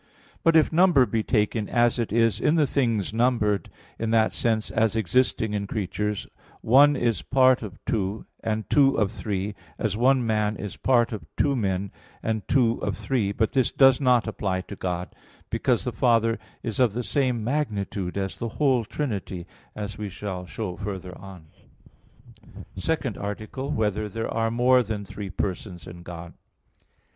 But 0.43 0.55
if 0.55 0.73
number 0.73 1.05
be 1.05 1.21
taken 1.21 1.69
as 1.69 1.99
it 1.99 2.11
is 2.11 2.39
in 2.41 2.55
the 2.55 2.65
things 2.65 3.13
numbered, 3.13 3.69
in 3.99 4.09
that 4.09 4.33
sense 4.33 4.71
as 4.71 4.95
existing 4.95 5.53
in 5.53 5.67
creatures, 5.67 6.25
one 6.63 6.95
is 6.95 7.21
part 7.21 7.61
of 7.61 7.77
two, 7.85 8.25
and 8.43 8.67
two 8.67 8.97
of 8.97 9.11
three, 9.11 9.53
as 9.77 9.95
one 9.95 10.25
man 10.25 10.55
is 10.55 10.75
part 10.75 11.13
of 11.13 11.23
two 11.37 11.55
men, 11.55 11.91
and 12.23 12.47
two 12.47 12.79
of 12.81 12.97
three; 12.97 13.31
but 13.31 13.51
this 13.53 13.71
does 13.71 14.01
not 14.01 14.27
apply 14.27 14.61
to 14.61 14.75
God, 14.75 15.13
because 15.51 15.83
the 15.83 15.91
Father 15.91 16.39
is 16.63 16.79
of 16.79 16.93
the 16.93 17.03
same 17.03 17.43
magnitude 17.43 18.17
as 18.17 18.39
the 18.39 18.49
whole 18.57 18.83
Trinity, 18.83 19.45
as 19.75 19.99
we 19.99 20.09
shall 20.09 20.47
show 20.47 20.77
further 20.77 21.15
on 21.15 21.45
(Q. 21.45 21.51
42, 21.51 21.51
AA. 21.51 22.53
1, 22.57 22.63
4)._______________________ 22.73 22.73
SECOND 22.83 23.17
ARTICLE 23.19 23.65
[I, 23.65 23.67
Q. 23.67 23.73
30, 23.73 23.75
Art. 23.75 23.75
2] 23.75 23.79
Whether 23.79 24.09
There 24.09 24.33
Are 24.33 24.49
More 24.49 24.81
Than 24.81 25.05
Three 25.05 25.29
Persons 25.29 25.85
in 25.85 26.01
God? 26.01 26.33